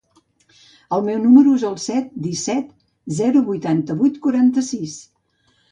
El 0.97 1.03
meu 1.09 1.19
número 1.25 1.53
es 1.59 1.65
el 1.71 1.77
set, 1.85 2.09
disset, 2.29 2.73
zero, 3.21 3.47
vuitanta-vuit, 3.53 4.21
quaranta-sis. 4.27 5.03